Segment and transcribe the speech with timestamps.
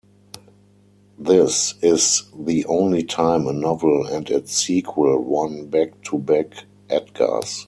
[1.19, 7.59] This is the only time a novel and its sequel won back-to-back Edgars.